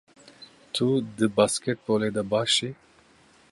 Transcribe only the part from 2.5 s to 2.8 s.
î?